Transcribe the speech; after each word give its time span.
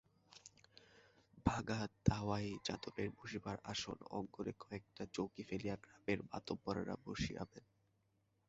ভাঙা 1.45 1.79
দাওয়ায় 2.05 2.51
যাদবের 2.65 3.09
বসিবার 3.17 3.57
আসন 3.63 3.97
অঙ্গনে 4.09 4.53
কয়েকটা 4.59 5.03
চৌকি 5.13 5.43
ফেলিয়া 5.43 5.75
গ্রামের 5.75 6.19
মাতব্বরেরা 6.23 6.95
বসিয়াবেন। 7.05 7.63